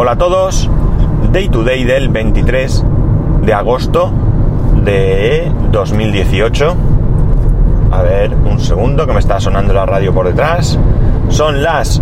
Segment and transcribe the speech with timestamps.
[0.00, 0.70] Hola a todos,
[1.32, 2.84] Day to Day del 23
[3.42, 4.12] de agosto
[4.84, 6.76] de 2018.
[7.90, 10.78] A ver, un segundo que me está sonando la radio por detrás.
[11.30, 12.00] Son las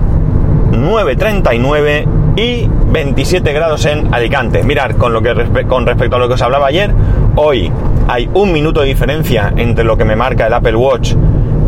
[0.73, 4.63] 9.39 y 27 grados en Alicante.
[4.63, 6.93] Mirad, con, lo que, con respecto a lo que os hablaba ayer,
[7.37, 7.73] hoy
[8.09, 11.15] hay un minuto de diferencia entre lo que me marca el Apple Watch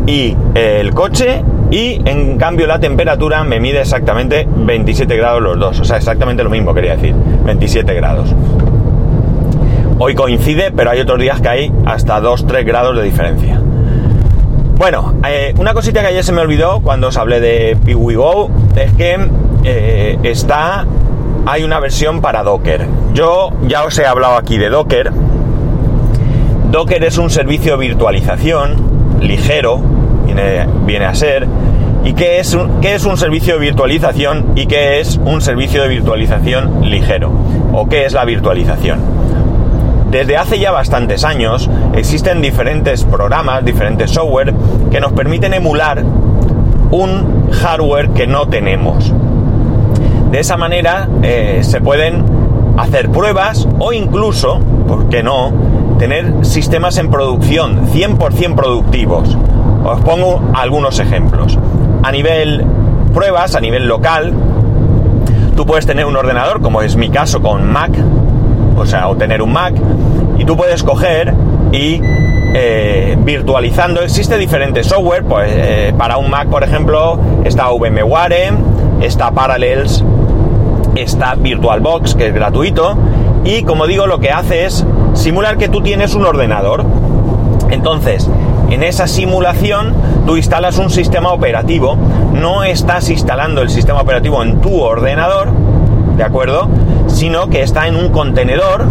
[0.06, 5.80] y el coche y en cambio la temperatura me mide exactamente 27 grados los dos,
[5.80, 8.34] o sea, exactamente lo mismo quería decir, 27 grados.
[9.98, 13.60] Hoy coincide, pero hay otros días que hay hasta 2-3 grados de diferencia.
[14.78, 18.92] Bueno, eh, una cosita que ayer se me olvidó cuando os hablé de PiwiGo es
[18.92, 19.18] que
[19.64, 20.86] eh, está,
[21.46, 22.86] hay una versión para Docker.
[23.12, 25.10] Yo ya os he hablado aquí de Docker.
[26.70, 28.76] Docker es un servicio de virtualización
[29.20, 29.80] ligero,
[30.86, 31.46] viene, a ser.
[32.04, 35.82] ¿Y qué es, un, qué es un servicio de virtualización y qué es un servicio
[35.82, 37.30] de virtualización ligero?
[37.72, 39.00] ¿O qué es la virtualización?
[40.10, 44.54] Desde hace ya bastantes años existen diferentes programas, diferentes software
[44.90, 46.02] que nos permiten emular
[46.90, 49.12] un hardware que no tenemos.
[50.30, 52.24] De esa manera eh, se pueden
[52.78, 55.52] hacer pruebas o incluso, ¿por qué no?,
[55.98, 59.36] tener sistemas en producción 100% productivos.
[59.84, 61.58] Os pongo algunos ejemplos.
[62.02, 62.64] A nivel
[63.12, 64.32] pruebas, a nivel local,
[65.56, 67.90] tú puedes tener un ordenador, como es mi caso con Mac,
[68.76, 69.74] o sea, o tener un Mac,
[70.38, 71.34] y tú puedes coger
[71.72, 72.00] y
[72.54, 78.54] eh, virtualizando, existe diferentes software, pues eh, para un Mac, por ejemplo, está VMware,
[79.00, 80.04] está Parallels,
[80.94, 82.96] está VirtualBox, que es gratuito,
[83.44, 84.84] y como digo, lo que hace es
[85.14, 86.84] simular que tú tienes un ordenador.
[87.70, 88.30] Entonces,
[88.70, 89.94] en esa simulación
[90.26, 91.96] tú instalas un sistema operativo,
[92.32, 95.50] no estás instalando el sistema operativo en tu ordenador,
[96.16, 96.68] ¿de acuerdo?
[97.06, 98.84] Sino que está en un contenedor,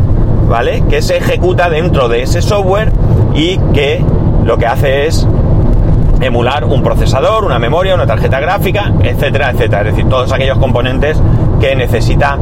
[0.50, 0.83] ¿vale?
[0.89, 2.92] Que se ejecuta dentro de ese software
[3.36, 4.03] y que
[4.43, 5.27] lo que hace es
[6.21, 9.82] emular un procesador, una memoria, una tarjeta gráfica, etcétera, etcétera.
[9.82, 11.21] Es decir, todos aquellos componentes
[11.59, 12.38] que necesita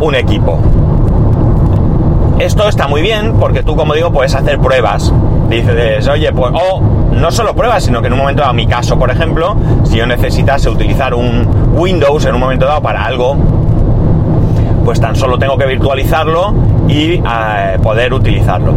[0.00, 0.58] un equipo.
[2.38, 5.12] Esto está muy bien porque tú, como digo, puedes hacer pruebas.
[5.50, 6.80] Dices, oye, pues, o
[7.12, 10.06] no solo pruebas, sino que en un momento dado, mi caso, por ejemplo, si yo
[10.06, 13.36] necesitase utilizar un Windows en un momento dado para algo,
[14.84, 16.54] pues tan solo tengo que virtualizarlo
[16.86, 18.74] y eh, poder utilizarlo.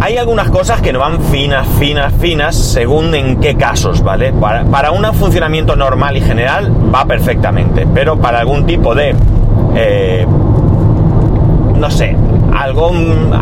[0.00, 4.32] Hay algunas cosas que no van finas, finas, finas, según en qué casos, ¿vale?
[4.32, 9.14] Para, un funcionamiento normal y general va perfectamente, pero para algún tipo de,
[9.74, 10.26] eh,
[11.74, 12.16] no sé,
[12.62, 12.92] algo,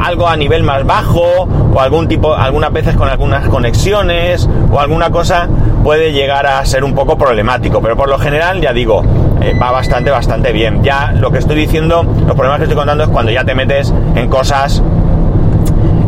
[0.04, 5.10] algo a nivel más bajo o algún tipo, algunas veces con algunas conexiones o alguna
[5.10, 5.49] cosa
[5.82, 9.03] puede llegar a ser un poco problemático, pero por lo general ya digo,
[9.41, 10.82] eh, va bastante, bastante bien.
[10.82, 13.93] Ya lo que estoy diciendo, los problemas que estoy contando es cuando ya te metes
[14.15, 14.82] en cosas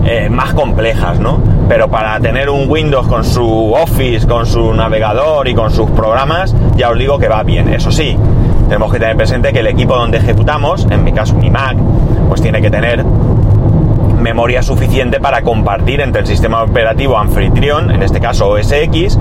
[0.04, 1.38] eh, más complejas, ¿no?
[1.68, 6.54] Pero para tener un Windows con su Office, con su navegador y con sus programas,
[6.76, 7.68] ya os digo que va bien.
[7.72, 8.16] Eso sí,
[8.68, 11.76] tenemos que tener presente que el equipo donde ejecutamos, en mi caso mi Mac,
[12.28, 18.20] pues tiene que tener memoria suficiente para compartir entre el sistema operativo anfitrión, en este
[18.20, 19.18] caso OS X,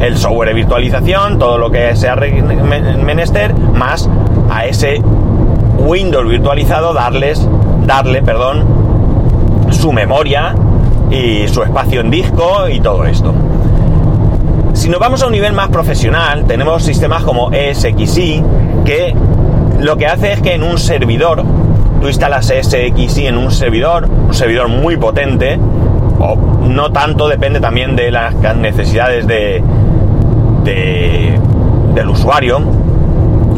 [0.00, 4.08] el software de virtualización, todo lo que sea menester, más
[4.50, 5.02] a ese
[5.78, 7.46] Windows virtualizado darles,
[7.86, 8.64] darle, perdón,
[9.70, 10.54] su memoria
[11.10, 13.34] y su espacio en disco y todo esto.
[14.74, 18.42] Si nos vamos a un nivel más profesional, tenemos sistemas como ESXi,
[18.84, 19.14] que
[19.80, 21.44] lo que hace es que en un servidor,
[22.06, 25.58] tú instalas ESXi en un servidor, un servidor muy potente,
[26.20, 29.60] o no tanto, depende también de las necesidades de,
[31.94, 32.60] del usuario,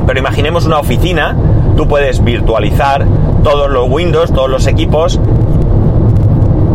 [0.07, 1.37] pero imaginemos una oficina,
[1.77, 3.05] tú puedes virtualizar
[3.45, 5.21] todos los Windows, todos los equipos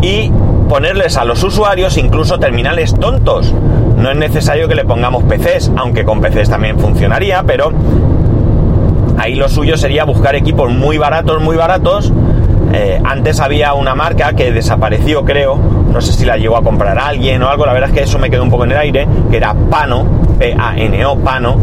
[0.00, 0.30] y
[0.68, 3.52] ponerles a los usuarios incluso terminales tontos.
[3.96, 7.72] No es necesario que le pongamos PCs, aunque con PCs también funcionaría, pero
[9.18, 12.12] ahí lo suyo sería buscar equipos muy baratos, muy baratos.
[12.72, 16.98] Eh, antes había una marca que desapareció, creo, no sé si la llegó a comprar
[16.98, 19.06] alguien o algo, la verdad es que eso me quedó un poco en el aire,
[19.30, 20.04] que era Pano,
[20.38, 21.56] P-A-N-O, Pano,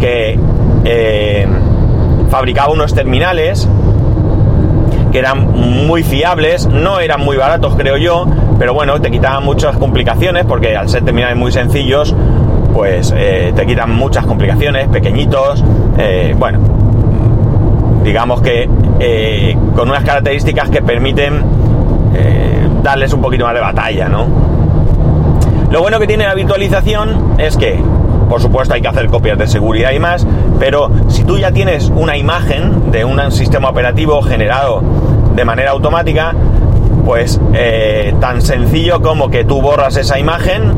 [0.00, 0.38] que
[0.84, 1.46] eh,
[2.30, 3.68] fabricaba unos terminales
[5.12, 5.52] que eran
[5.86, 8.26] muy fiables, no eran muy baratos creo yo,
[8.58, 12.14] pero bueno, te quitaban muchas complicaciones porque al ser terminales muy sencillos,
[12.72, 15.62] pues eh, te quitan muchas complicaciones, pequeñitos,
[16.38, 16.73] bueno,
[18.04, 18.68] digamos que
[19.00, 21.64] eh, con unas características que permiten
[22.84, 24.26] darles un poquito más de batalla, ¿no?
[25.70, 27.82] Lo bueno que tiene la virtualización es que
[28.28, 30.26] por supuesto hay que hacer copias de seguridad y más,
[30.58, 34.82] pero si tú ya tienes una imagen de un sistema operativo generado
[35.34, 36.32] de manera automática,
[37.04, 40.72] pues eh, tan sencillo como que tú borras esa imagen,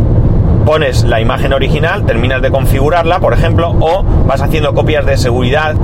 [0.65, 5.77] pones la imagen original, terminas de configurarla, por ejemplo, o vas haciendo copias de seguridad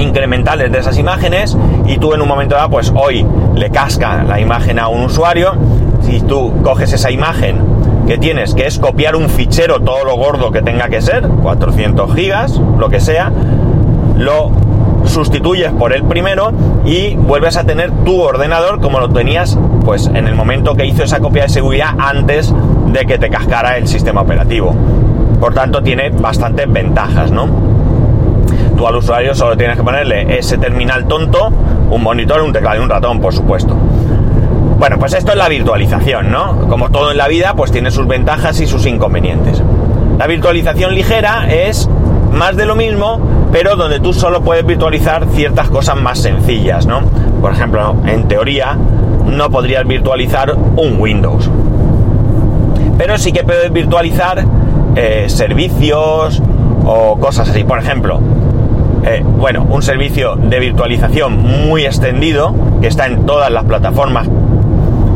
[0.00, 1.56] incrementales de esas imágenes
[1.86, 5.52] y tú en un momento dado, pues hoy le casca la imagen a un usuario,
[6.02, 7.58] si tú coges esa imagen
[8.06, 12.14] que tienes, que es copiar un fichero todo lo gordo que tenga que ser, 400
[12.14, 13.30] gigas, lo que sea,
[14.16, 14.50] lo
[15.04, 16.52] sustituyes por el primero
[16.84, 21.02] y vuelves a tener tu ordenador como lo tenías pues en el momento que hizo
[21.02, 22.54] esa copia de seguridad antes
[22.86, 24.74] de que te cascara el sistema operativo.
[25.40, 27.48] Por tanto, tiene bastantes ventajas, ¿no?
[28.76, 31.48] Tú al usuario solo tienes que ponerle ese terminal tonto,
[31.90, 33.76] un monitor, un teclado y un ratón, por supuesto.
[34.78, 36.68] Bueno, pues esto es la virtualización, ¿no?
[36.68, 39.62] Como todo en la vida, pues tiene sus ventajas y sus inconvenientes.
[40.18, 41.88] La virtualización ligera es
[42.32, 43.20] más de lo mismo,
[43.52, 47.02] pero donde tú solo puedes virtualizar ciertas cosas más sencillas, ¿no?
[47.40, 48.76] Por ejemplo, en teoría,
[49.26, 51.50] no podrías virtualizar un Windows.
[52.96, 54.44] Pero sí que puedes virtualizar
[54.96, 56.42] eh, servicios
[56.84, 57.64] o cosas así.
[57.64, 58.20] Por ejemplo,
[59.04, 61.38] eh, bueno, un servicio de virtualización
[61.68, 64.28] muy extendido que está en todas las plataformas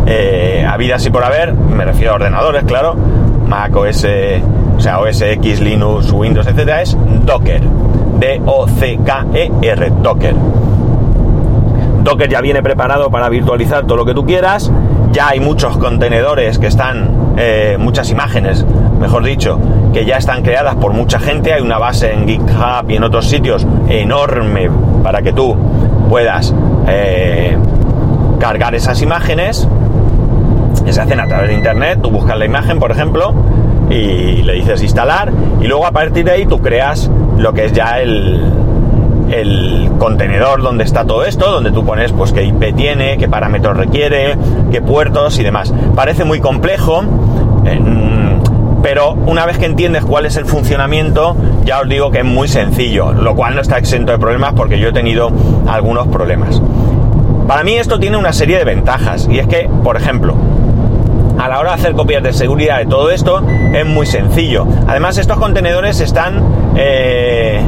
[0.07, 2.95] eh, habidas y por haber, me refiero a ordenadores, claro,
[3.47, 4.07] Mac OS,
[4.77, 7.63] o sea, OS X, Linux, Windows, etcétera, es Docker.
[8.19, 10.35] D-O-C-K-E-R, Docker.
[12.03, 14.71] Docker ya viene preparado para virtualizar todo lo que tú quieras.
[15.13, 18.65] Ya hay muchos contenedores que están, eh, muchas imágenes,
[18.99, 19.59] mejor dicho,
[19.93, 21.53] que ya están creadas por mucha gente.
[21.53, 24.71] Hay una base en GitHub y en otros sitios enorme
[25.03, 25.57] para que tú
[26.09, 26.55] puedas
[26.87, 27.57] eh,
[28.39, 29.69] cargar esas imágenes.
[30.85, 32.01] Que se hacen a través de internet.
[32.03, 33.35] Tú buscas la imagen, por ejemplo,
[33.89, 35.33] y le dices instalar.
[35.61, 38.53] Y luego a partir de ahí tú creas lo que es ya el,
[39.31, 43.77] el contenedor donde está todo esto, donde tú pones pues qué IP tiene, qué parámetros
[43.77, 44.37] requiere,
[44.71, 45.73] qué puertos y demás.
[45.95, 47.03] Parece muy complejo,
[48.85, 51.35] pero una vez que entiendes cuál es el funcionamiento,
[51.65, 54.79] ya os digo que es muy sencillo, lo cual no está exento de problemas porque
[54.79, 55.33] yo he tenido
[55.67, 56.61] algunos problemas.
[57.49, 60.37] Para mí esto tiene una serie de ventajas y es que, por ejemplo,
[61.39, 63.43] a la hora de hacer copias de seguridad de todo esto
[63.73, 64.67] es muy sencillo.
[64.87, 66.43] Además estos contenedores están
[66.77, 67.63] eh,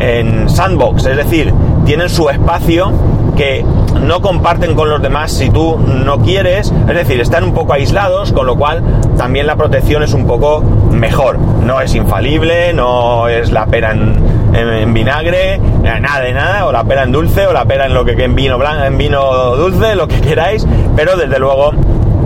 [0.00, 1.54] en sandbox, es decir,
[1.88, 2.92] tienen su espacio
[3.34, 3.64] que
[4.02, 8.30] no comparten con los demás si tú no quieres, es decir, están un poco aislados,
[8.30, 8.82] con lo cual
[9.16, 11.38] también la protección es un poco mejor.
[11.38, 15.60] No es infalible, no es la pera en, vinagre, eh,
[15.98, 18.34] nada de nada, o la pera en dulce, o la pera en lo que en
[18.34, 21.70] vino blanco, en vino dulce, lo que queráis, pero desde luego,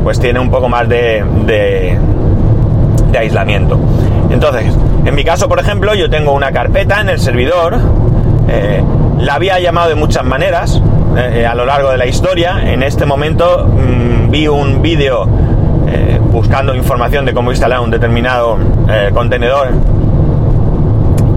[0.02, 1.98] pues tiene un poco más de, de
[3.16, 3.78] aislamiento.
[4.28, 7.78] Entonces, en mi caso, por ejemplo, yo tengo una carpeta en el servidor,
[8.48, 8.82] eh,
[9.22, 10.80] la había llamado de muchas maneras
[11.16, 12.60] eh, a lo largo de la historia.
[12.72, 15.28] En este momento mm, vi un vídeo
[15.88, 18.58] eh, buscando información de cómo instalar un determinado
[19.14, 19.68] contenedor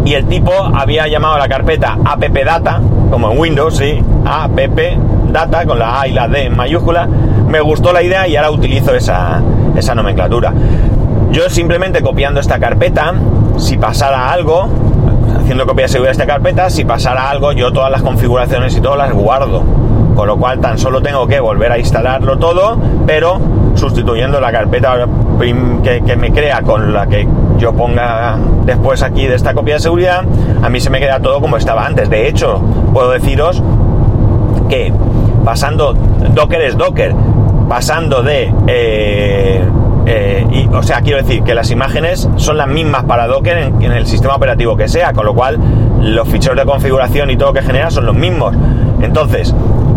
[0.06, 2.80] y el tipo había llamado la carpeta appdata,
[3.10, 7.08] como en Windows, sí, appdata con la A y la D en mayúscula.
[7.48, 9.42] Me gustó la idea y ahora utilizo esa,
[9.76, 10.54] esa nomenclatura.
[11.32, 13.16] Yo simplemente copiando esta carpeta,
[13.58, 14.70] si pasara algo,
[15.46, 18.82] haciendo copia de seguridad de esta carpeta, si pasara algo, yo todas las configuraciones y
[18.82, 19.62] todas las guardo.
[20.16, 23.40] Con lo cual tan solo tengo que volver a instalarlo todo, pero
[23.76, 25.08] sustituyendo la carpeta
[25.40, 27.28] que, me crea con la que
[27.60, 30.24] yo ponga después aquí de esta copia de seguridad,
[30.64, 32.10] a mí se me queda todo como estaba antes.
[32.10, 32.60] De hecho,
[32.92, 33.62] puedo deciros
[34.68, 34.92] que
[35.44, 35.94] pasando,
[36.34, 37.14] Docker es Docker,
[37.70, 38.52] pasando de...
[38.66, 39.64] Eh,
[40.06, 43.92] eh, y, o sea, quiero decir que las imágenes son las mismas para Docker en,
[43.92, 45.60] el sistema operativo que sea, con lo cual
[46.00, 48.56] los ficheros de configuración y todo que genera son los mismos.
[49.02, 49.54] Entonces,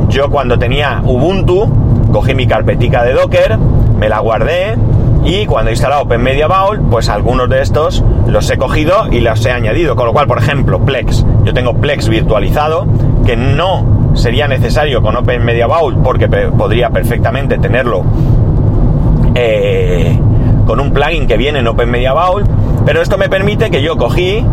[0.08, 1.70] yo cuando tenía Ubuntu,
[2.12, 4.76] cogí mi carpetica de Docker, me la guardé
[5.24, 9.20] y cuando he instalado Open Media Vault, pues algunos de estos los he cogido y
[9.20, 9.94] los he añadido.
[9.94, 11.26] Con lo cual, por ejemplo, Plex.
[11.44, 12.86] Yo tengo Plex virtualizado,
[13.26, 18.04] que no sería necesario con Open Media Vault porque podría perfectamente tenerlo
[19.40, 20.18] eh,
[20.66, 22.49] con un plugin que viene en Open Media Vault,
[22.85, 24.45] pero esto me permite que yo cogí,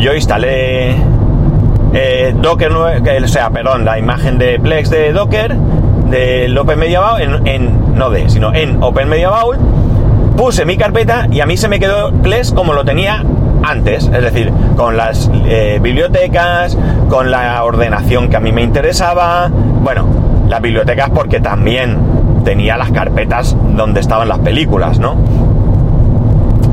[0.00, 0.96] yo instalé
[1.94, 7.46] eh, Docker, o sea, perdón, la imagen de Plex de Docker del Open Media Vault,
[7.46, 9.60] en, no de, sino en Open Media Vault,
[10.36, 13.24] puse mi carpeta y a mí se me quedó Plex como lo tenía
[13.62, 16.76] antes, es decir, con las eh, bibliotecas,
[17.08, 20.06] con la ordenación que a mí me interesaba, bueno,
[20.48, 25.16] las bibliotecas porque también tenía las carpetas donde estaban las películas, ¿no?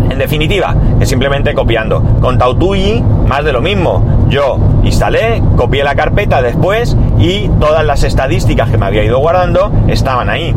[0.10, 2.02] En definitiva, es simplemente copiando.
[2.20, 4.26] Con Tautuyi, más de lo mismo.
[4.28, 9.72] Yo instalé, copié la carpeta después y todas las estadísticas que me había ido guardando
[9.88, 10.54] estaban ahí.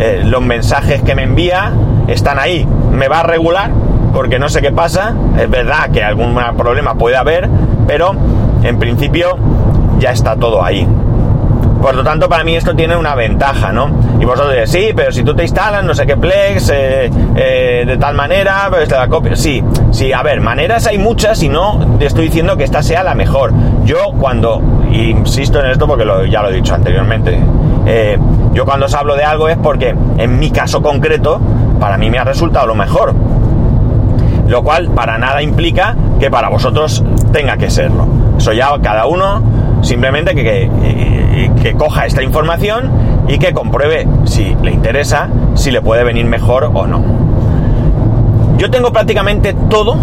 [0.00, 1.72] Eh, los mensajes que me envía
[2.08, 2.66] están ahí.
[2.90, 3.70] Me va a regular
[4.12, 5.14] porque no sé qué pasa.
[5.38, 7.48] Es verdad que algún problema puede haber,
[7.86, 8.14] pero
[8.62, 9.36] en principio
[9.98, 10.88] ya está todo ahí.
[11.82, 13.90] Por lo tanto, para mí esto tiene una ventaja, ¿no?
[14.24, 17.84] Y vosotros diréis, sí, pero si tú te instalas no sé qué Plex eh, eh,
[17.86, 19.36] de tal manera, pues te la copia.
[19.36, 23.02] Sí, sí, a ver, maneras hay muchas y no te estoy diciendo que esta sea
[23.02, 23.52] la mejor.
[23.84, 27.38] Yo cuando, insisto en esto porque ya lo he dicho anteriormente,
[27.84, 28.18] eh,
[28.54, 31.38] yo cuando os hablo de algo es porque en mi caso concreto,
[31.78, 33.14] para mí me ha resultado lo mejor.
[34.48, 38.08] Lo cual para nada implica que para vosotros tenga que serlo.
[38.38, 39.42] Eso ya cada uno
[39.84, 40.70] simplemente que,
[41.62, 42.90] que, coja esta información
[43.28, 47.02] y que compruebe si le interesa, si le puede venir mejor o no.
[48.56, 49.96] Yo tengo prácticamente todo,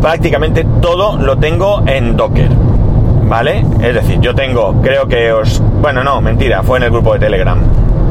[0.00, 2.50] prácticamente todo lo tengo en Docker.
[3.26, 3.64] ¿Vale?
[3.80, 5.62] Es decir, yo tengo, creo que os...
[5.80, 7.58] Bueno, no, mentira, fue en el grupo de Telegram.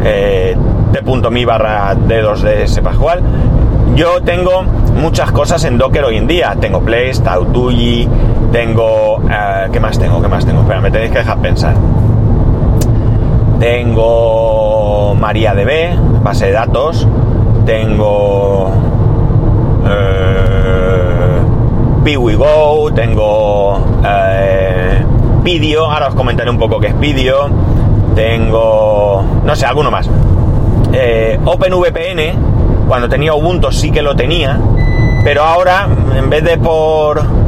[0.03, 0.57] Eh,
[0.91, 3.21] t.mi barra d2d Pascual.
[3.95, 4.63] Yo tengo
[4.99, 6.55] muchas cosas en Docker hoy en día.
[6.59, 8.07] Tengo Place, Tautuyi,
[8.53, 9.19] tengo...
[9.29, 10.21] Eh, ¿Qué más tengo?
[10.21, 10.61] ¿Qué más tengo?
[10.61, 11.75] Espera, me tenéis que dejar pensar.
[13.59, 17.05] Tengo MariaDB, base de datos.
[17.65, 18.71] Tengo...
[19.85, 21.39] Eh,
[22.03, 25.03] PiwiGo, tengo eh,
[25.41, 27.49] Video, ahora os comentaré un poco qué es Video,
[28.15, 30.09] tengo, no sé, alguno más.
[30.93, 34.59] Eh, OpenVPN, cuando tenía Ubuntu sí que lo tenía,
[35.23, 37.42] pero ahora en vez de por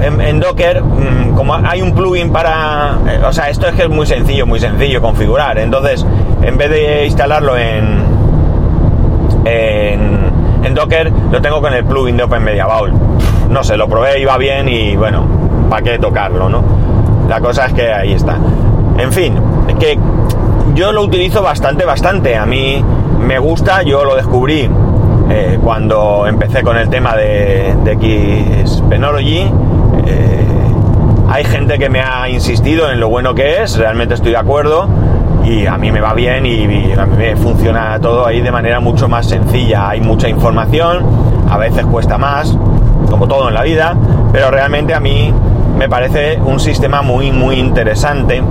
[0.00, 3.88] en, Docker, mm, como hay un plugin para, eh, o sea, esto es que es
[3.88, 5.58] muy sencillo, muy sencillo configurar.
[5.58, 6.04] Entonces,
[6.42, 8.14] en vez de instalarlo en
[9.44, 12.92] en, en Docker, lo tengo con el plugin de Open Media Bowl.
[13.48, 15.26] No sé, lo probé, iba bien y bueno,
[15.68, 16.62] ¿para qué tocarlo, no?
[17.28, 18.38] La cosa es que ahí está.
[18.98, 19.34] En fin,
[19.78, 19.98] que
[20.74, 22.36] yo lo utilizo bastante, bastante.
[22.36, 22.82] A mí
[23.20, 24.68] me gusta, yo lo descubrí
[25.30, 29.50] eh, cuando empecé con el tema de, de Xpenology.
[30.06, 30.46] Eh,
[31.28, 34.88] hay gente que me ha insistido en lo bueno que es, realmente estoy de acuerdo
[35.44, 38.80] y a mí me va bien y, a mí me funciona todo ahí de manera
[38.80, 39.88] mucho más sencilla.
[39.90, 41.04] Hay mucha información,
[41.48, 42.56] a veces cuesta más,
[43.10, 43.96] como todo en la vida,
[44.32, 45.32] pero realmente a mí
[45.76, 48.42] me parece un sistema muy, muy interesante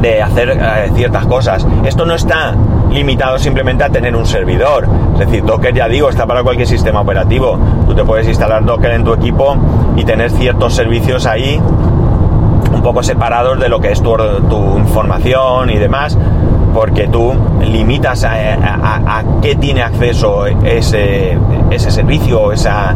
[0.00, 1.66] de hacer eh, ciertas cosas.
[1.84, 2.54] Esto no está
[2.90, 4.86] limitado simplemente a tener un servidor.
[5.14, 7.58] Es decir, Docker, ya digo, está para cualquier sistema operativo.
[7.86, 9.56] Tú te puedes instalar Docker en tu equipo
[9.96, 11.60] y tener ciertos servicios ahí
[12.72, 16.16] un poco separados de lo que es tu, información y demás,
[16.72, 21.36] porque tú limitas a, qué tiene acceso ese,
[21.70, 22.94] ese servicio o esa,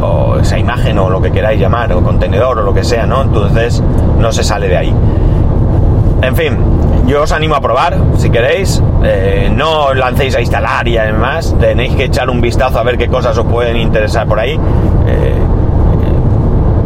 [0.00, 3.22] o esa imagen o lo que queráis llamar, o contenedor o lo que sea, ¿no?
[3.22, 3.82] Entonces
[4.18, 4.94] no se sale de ahí.
[6.22, 6.56] En fin,
[7.10, 8.80] yo os animo a probar, si queréis.
[9.02, 13.08] Eh, no lancéis a instalar y además tenéis que echar un vistazo a ver qué
[13.08, 14.52] cosas os pueden interesar por ahí.
[15.08, 15.34] Eh,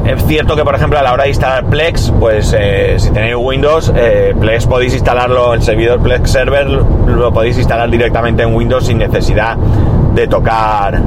[0.07, 3.37] es cierto que, por ejemplo, a la hora de instalar Plex, pues eh, si tenéis
[3.37, 3.93] Windows,
[4.41, 9.57] Plex podéis instalarlo, el servidor Plex Server lo podéis instalar directamente en Windows sin necesidad
[10.15, 11.03] de tocar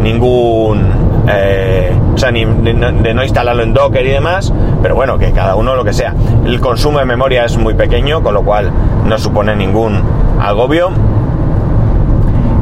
[0.00, 4.52] ningún eh, o sea, de no instalarlo en Docker y demás,
[4.82, 6.14] pero bueno, que cada uno lo que sea.
[6.44, 8.70] El consumo de memoria es muy pequeño, con lo cual
[9.04, 10.02] no supone ningún
[10.40, 10.90] agobio.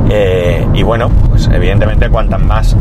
[0.09, 2.77] Eh, y bueno, pues evidentemente cuantas más,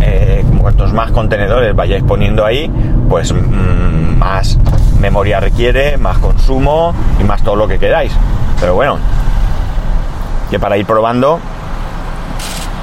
[0.00, 2.70] eh, cuantos más contenedores vayáis poniendo ahí,
[3.08, 4.58] pues mm, más
[5.00, 8.12] memoria requiere, más consumo y más todo lo que queráis.
[8.60, 8.98] Pero bueno,
[10.50, 11.38] que para ir probando,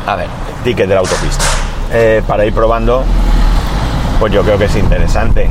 [0.06, 0.28] a ver,
[0.64, 1.63] ticket de la autopista.
[1.94, 3.04] Eh, para ir probando,
[4.20, 5.50] pues yo creo que es interesante.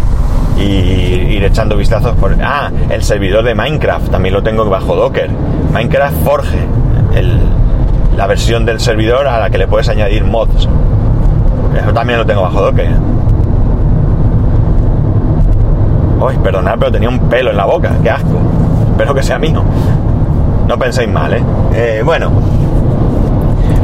[0.59, 2.37] Y ir echando vistazos por...
[2.43, 5.31] Ah, el servidor de Minecraft, también lo tengo bajo Docker.
[5.73, 6.59] Minecraft Forge,
[8.17, 10.69] la versión del servidor a la que le puedes añadir mods.
[11.81, 12.91] Eso también lo tengo bajo Docker.
[16.21, 18.39] Uy, perdonad, pero tenía un pelo en la boca, qué asco.
[18.91, 19.63] Espero que sea mío.
[20.69, 21.43] No penséis mal, ¿eh?
[21.75, 22.31] eh bueno,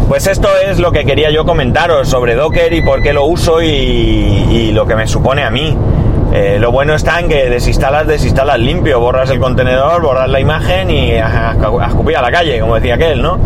[0.09, 3.63] pues esto es lo que quería yo comentaros sobre Docker y por qué lo uso
[3.63, 5.77] y, lo que me supone a mí.
[6.33, 10.91] Eh, lo bueno está en que desinstalas, desinstalas limpio, borras el contenedor, borras la imagen
[10.91, 13.39] y a, escupir a la calle, como decía aquel, ¿no?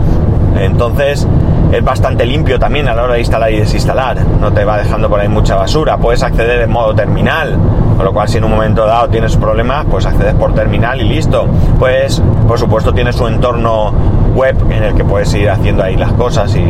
[0.59, 1.27] Entonces
[1.73, 4.19] es bastante limpio también a la hora de instalar y desinstalar.
[4.41, 5.97] No te va dejando por ahí mucha basura.
[5.97, 7.57] Puedes acceder en modo terminal,
[7.97, 11.05] con lo cual si en un momento dado tienes problemas, pues accedes por terminal y
[11.05, 11.49] listo.
[11.79, 16.13] Pues por supuesto tienes su entorno web en el que puedes ir haciendo ahí las
[16.13, 16.65] cosas y,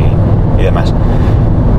[0.61, 0.93] demás.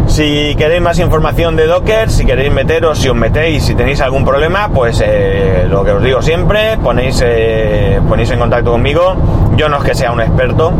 [0.07, 4.25] Si queréis más información de Docker, si queréis meteros, si os metéis, si tenéis algún
[4.25, 9.15] problema, pues eh, lo que os digo siempre, ponéis, eh, ponéis en contacto conmigo.
[9.57, 10.73] Yo no es que sea un experto,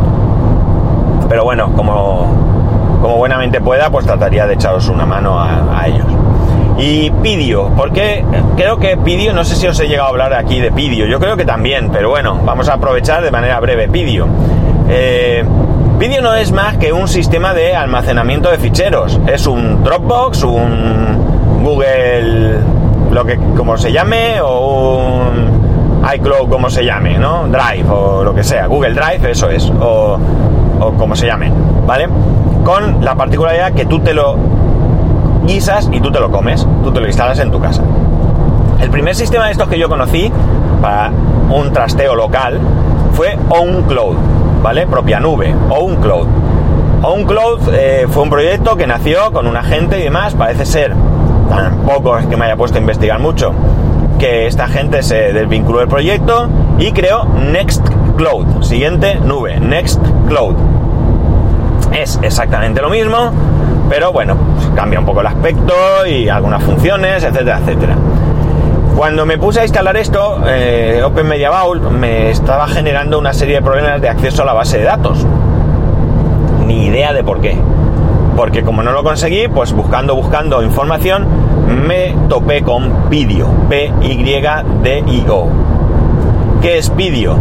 [1.29, 2.45] pero bueno, como,
[3.05, 6.07] como buenamente pueda, pues trataría de echaros una mano a, ellos.
[6.79, 8.25] Y Pidio, porque
[8.57, 11.21] creo que Pidio, no sé si os he llegado a hablar aquí de Pidio, yo
[11.21, 14.27] creo que también, pero bueno, vamos a aprovechar de manera breve Pidio.
[14.89, 15.45] Eh,
[15.99, 19.19] Pidio no es más que un sistema de almacenamiento de ficheros.
[19.27, 22.59] Es un Dropbox, un Google,
[23.11, 27.47] lo que como se llame, o un iCloud como se llame, ¿no?
[27.49, 28.67] Drive o lo que sea.
[28.67, 29.71] Google Drive, eso es.
[29.81, 30.19] O,
[30.81, 31.51] o como se llame,
[31.87, 32.09] ¿vale?
[32.65, 34.37] Con la particularidad que tú te lo
[35.47, 36.67] guisas y tú te lo comes.
[36.83, 37.83] Tú te lo instalas en tu casa.
[38.81, 40.31] El primer sistema de estos que yo conocí
[40.83, 41.13] para
[41.51, 42.59] un trasteo local
[43.13, 44.34] fue OwnCloud
[44.65, 44.87] ¿vale?
[44.87, 46.27] Propia nube, OwnCloud.
[47.03, 50.95] OwnCloud eh, fue un proyecto que nació con un agente y demás, parece ser,
[51.51, 53.53] tampoco es que me haya puesto a investigar mucho,
[54.19, 60.55] que esta gente se desvinculó del proyecto y creó Nextcloud, siguiente nube, Nextcloud.
[61.93, 63.33] Es exactamente lo mismo,
[63.91, 64.35] pero bueno,
[64.75, 65.75] cambia un poco el aspecto
[66.09, 67.97] y algunas funciones, etcétera, etcétera.
[68.97, 73.57] Cuando me puse a instalar esto, eh, Open Media Vault me estaba generando una serie
[73.57, 75.27] de problemas de acceso a la base de datos.
[76.65, 77.59] Ni idea de por qué.
[78.37, 81.27] Porque como no lo conseguí, pues buscando, buscando información,
[81.87, 83.49] me topé con Pidio.
[83.69, 85.49] P-Y-D-I-O.
[86.63, 87.37] ¿Qué es Pidio?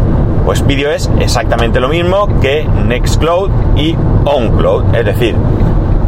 [0.45, 3.95] Pues Pidio es exactamente lo mismo que Nextcloud y
[4.25, 5.35] OnCloud, es decir,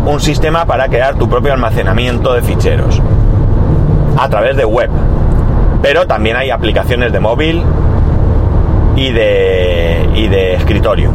[0.08, 3.00] un sistema para crear tu propio almacenamiento de ficheros
[4.18, 4.90] a través de web
[5.86, 7.62] pero también hay aplicaciones de móvil
[8.96, 11.12] y de, y de escritorio.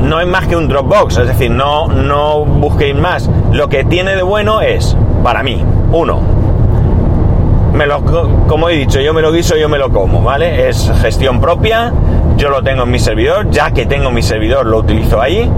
[0.00, 3.30] No es más que un Dropbox, es decir, no, no busquéis más.
[3.52, 6.22] Lo que tiene de bueno es, para mí, uno,
[7.72, 8.02] me lo,
[8.48, 10.68] como he dicho, yo me lo guiso, yo me lo como, ¿vale?
[10.68, 11.92] Es gestión propia,
[12.36, 15.48] yo lo tengo en mi servidor, ya que tengo mi servidor lo utilizo ahí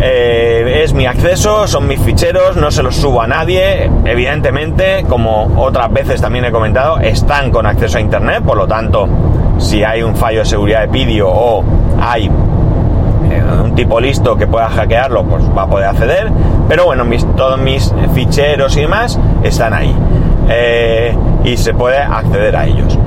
[0.00, 3.90] eh, es mi acceso, son mis ficheros, no se los subo a nadie.
[4.04, 9.08] Evidentemente, como otras veces también he comentado, están con acceso a internet, por lo tanto,
[9.58, 11.64] si hay un fallo de seguridad de vídeo o
[12.00, 16.30] hay eh, un tipo listo que pueda hackearlo, pues va a poder acceder.
[16.68, 17.04] Pero bueno,
[17.36, 19.94] todos mis ficheros y demás están ahí.
[20.48, 22.98] Eh, y se puede acceder a ellos.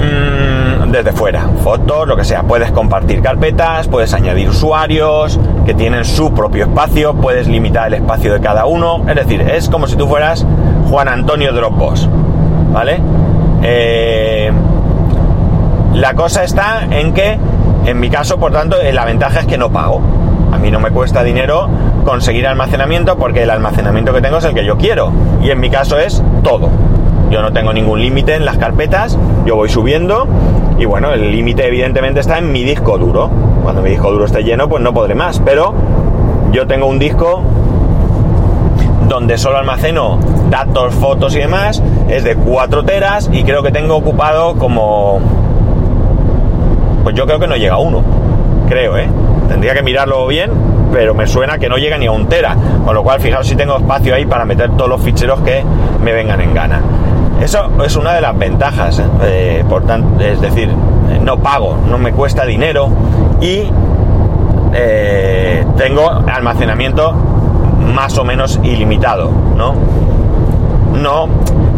[0.00, 2.42] Mm, desde fuera, fotos, lo que sea.
[2.42, 8.32] Puedes compartir carpetas, puedes añadir usuarios que tienen su propio espacio, puedes limitar el espacio
[8.32, 9.04] de cada uno.
[9.08, 10.46] Es decir, es como si tú fueras
[10.88, 12.08] Juan Antonio Dropbox,
[12.72, 13.00] ¿vale?
[13.62, 14.50] Eh,
[15.94, 17.38] la cosa está en que,
[17.84, 20.00] en mi caso, por tanto, la ventaja es que no pago.
[20.52, 21.68] A mí no me cuesta dinero
[22.04, 25.12] conseguir almacenamiento porque el almacenamiento que tengo es el que yo quiero.
[25.42, 26.70] Y en mi caso es todo.
[27.30, 29.16] Yo no tengo ningún límite en las carpetas,
[29.46, 30.26] yo voy subiendo
[30.78, 33.30] y bueno, el límite evidentemente está en mi disco duro.
[33.62, 35.72] Cuando mi disco duro esté lleno, pues no podré más, pero
[36.50, 37.42] yo tengo un disco
[39.08, 40.18] donde solo almaceno
[40.50, 45.20] datos, fotos y demás, es de 4 teras y creo que tengo ocupado como...
[47.04, 48.02] Pues yo creo que no llega a uno,
[48.68, 49.08] creo, ¿eh?
[49.48, 50.50] Tendría que mirarlo bien,
[50.92, 53.54] pero me suena que no llega ni a un tera, con lo cual fijaos si
[53.54, 55.64] tengo espacio ahí para meter todos los ficheros que
[56.02, 56.82] me vengan en gana.
[57.40, 60.68] Eso es una de las ventajas, eh, por tanto, es decir,
[61.22, 62.88] no pago, no me cuesta dinero
[63.40, 63.64] y
[64.72, 67.12] eh, tengo almacenamiento
[67.94, 69.74] más o menos ilimitado, ¿no?
[71.00, 71.28] No,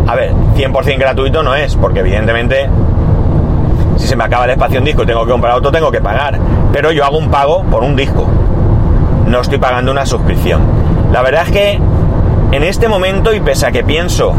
[0.07, 2.69] a ver, 100% gratuito no es, porque evidentemente
[3.97, 6.01] si se me acaba el espacio en disco y tengo que comprar otro, tengo que
[6.01, 6.39] pagar.
[6.73, 8.27] Pero yo hago un pago por un disco.
[9.27, 10.63] No estoy pagando una suscripción.
[11.13, 11.81] La verdad es que
[12.51, 14.35] en este momento, y pese a que pienso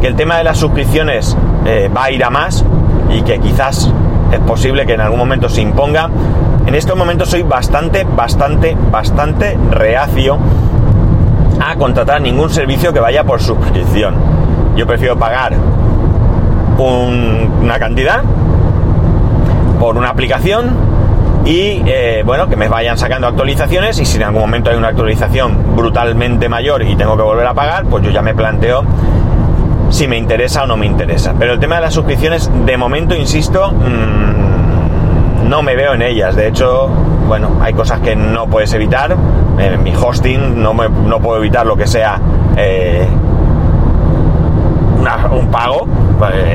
[0.00, 2.64] que el tema de las suscripciones eh, va a ir a más
[3.10, 3.90] y que quizás
[4.32, 6.10] es posible que en algún momento se imponga.
[6.66, 10.38] En estos momentos soy bastante, bastante, bastante reacio
[11.60, 14.14] a contratar ningún servicio que vaya por suscripción.
[14.76, 15.54] Yo prefiero pagar
[16.78, 18.22] una cantidad
[19.80, 20.70] por una aplicación
[21.44, 24.88] y eh, bueno, que me vayan sacando actualizaciones y si en algún momento hay una
[24.88, 28.84] actualización brutalmente mayor y tengo que volver a pagar, pues yo ya me planteo
[29.90, 31.34] si me interesa o no me interesa.
[31.38, 36.34] Pero el tema de las suscripciones, de momento, insisto, mm, no me veo en ellas.
[36.36, 36.88] De hecho,
[37.26, 39.16] bueno, hay cosas que no puedes evitar.
[39.58, 42.20] En mi hosting no, me, no puedo evitar lo que sea
[42.56, 43.06] eh,
[45.30, 45.86] un pago.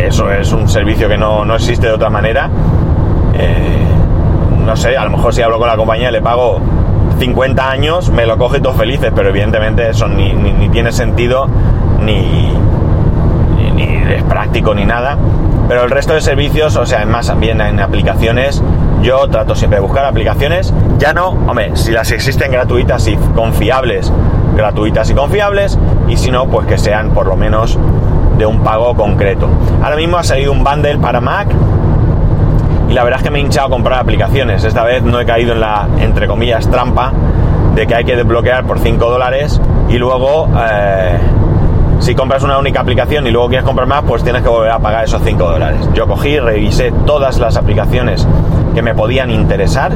[0.05, 2.49] Eso es un servicio que no, no existe de otra manera.
[3.33, 3.85] Eh,
[4.65, 6.59] no sé, a lo mejor si hablo con la compañía le pago
[7.17, 11.47] 50 años me lo coge todos felices, pero evidentemente eso ni, ni tiene sentido
[12.01, 12.51] ni,
[14.15, 15.17] es práctico ni nada.
[15.67, 18.61] Pero el resto de servicios, o sea, más bien en aplicaciones,
[19.01, 20.73] yo trato siempre de buscar aplicaciones.
[20.97, 24.11] Ya no, hombre, si las existen gratuitas y confiables,
[24.55, 27.79] gratuitas y confiables, y si no, pues que sean por lo menos
[28.37, 29.47] de un pago concreto.
[29.81, 31.47] Ahora mismo ha salido un bundle para Mac
[32.89, 34.63] y la verdad es que me he hinchado a comprar aplicaciones.
[34.63, 37.13] Esta vez no he caído en la, entre comillas, trampa
[37.75, 40.49] de que hay que desbloquear por 5 dólares y luego...
[40.59, 41.17] Eh,
[42.01, 44.79] si compras una única aplicación y luego quieres comprar más, pues tienes que volver a
[44.79, 45.87] pagar esos 5 dólares.
[45.93, 48.27] Yo cogí, revisé todas las aplicaciones
[48.73, 49.91] que me podían interesar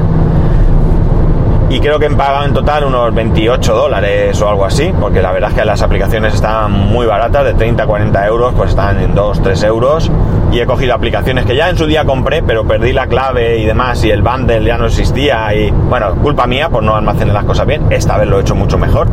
[1.68, 5.32] y creo que he pagado en total unos 28 dólares o algo así, porque la
[5.32, 9.00] verdad es que las aplicaciones estaban muy baratas, de 30 a 40 euros, pues están
[9.00, 10.12] en 2, 3 euros.
[10.52, 13.66] Y he cogido aplicaciones que ya en su día compré, pero perdí la clave y
[13.66, 15.54] demás, y el bundle ya no existía.
[15.56, 17.92] Y bueno, culpa mía por no almacenar las cosas bien.
[17.92, 19.08] Esta vez lo he hecho mucho mejor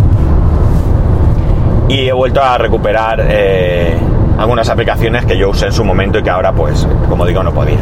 [1.93, 3.95] y he vuelto a recuperar eh,
[4.39, 7.53] algunas aplicaciones que yo usé en su momento y que ahora pues como digo no
[7.53, 7.81] podía.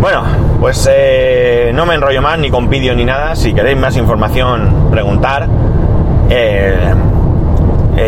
[0.00, 0.24] Bueno
[0.58, 3.36] pues eh, no me enrollo más ni con vídeo ni nada.
[3.36, 5.46] Si queréis más información preguntar
[6.28, 6.92] eh,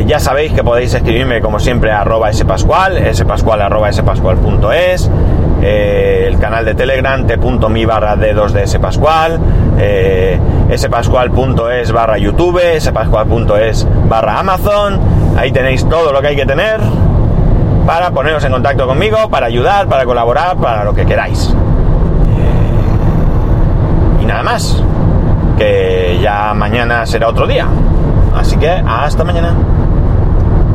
[0.07, 5.09] ya sabéis que podéis escribirme como siempre a arroba spascual spascual arroba spascual.es
[5.63, 9.39] eh, el canal de Telegram t.mi barra d2 spascual
[9.79, 10.39] eh,
[10.77, 14.99] spascual.es barra youtube spascual.es barra amazon.
[15.37, 16.81] Ahí tenéis todo lo que hay que tener
[17.87, 21.49] para poneros en contacto conmigo para ayudar, para colaborar, para lo que queráis.
[21.49, 21.55] Eh,
[24.23, 24.83] y nada más
[25.59, 27.67] que ya mañana será otro día.
[28.35, 29.55] Así que hasta mañana